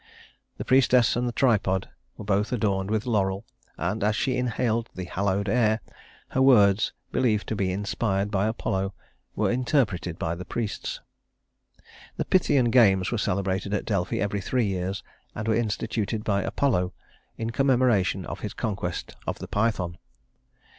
The 0.57 0.65
priestess 0.65 1.15
and 1.15 1.27
the 1.27 1.31
tripod 1.31 1.87
were 2.17 2.25
both 2.25 2.51
adorned 2.51 2.89
with 2.89 3.05
laurel; 3.05 3.45
and 3.77 4.03
as 4.03 4.15
she 4.15 4.35
inhaled 4.35 4.89
the 4.95 5.03
hallowed 5.05 5.47
air, 5.47 5.79
her 6.29 6.41
words 6.41 6.91
believed 7.11 7.45
to 7.49 7.55
be 7.55 7.71
inspired 7.71 8.31
by 8.31 8.47
Apollo 8.47 8.95
were 9.35 9.51
interpreted 9.51 10.17
by 10.17 10.33
the 10.33 10.43
priests. 10.43 11.01
The 12.17 12.25
Pythian 12.25 12.71
Games 12.71 13.11
were 13.11 13.19
celebrated 13.19 13.75
at 13.75 13.85
Delphi 13.85 14.15
every 14.17 14.41
three 14.41 14.65
years, 14.65 15.03
and 15.35 15.47
were 15.47 15.53
instituted 15.53 16.23
by 16.23 16.41
Apollo 16.41 16.93
in 17.37 17.51
commemoration 17.51 18.25
of 18.25 18.39
his 18.39 18.55
conquest 18.55 19.15
of 19.27 19.37
the 19.37 19.47
Python. 19.47 19.99